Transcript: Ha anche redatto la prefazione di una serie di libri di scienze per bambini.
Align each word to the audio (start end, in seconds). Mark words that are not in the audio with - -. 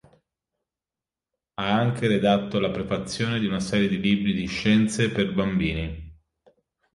Ha 1.53 1.75
anche 1.79 2.07
redatto 2.07 2.57
la 2.57 2.71
prefazione 2.71 3.37
di 3.37 3.45
una 3.45 3.59
serie 3.59 3.87
di 3.87 4.01
libri 4.01 4.33
di 4.33 4.47
scienze 4.47 5.11
per 5.11 5.31
bambini. 5.31 6.17